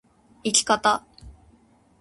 [0.43, 1.05] 生き方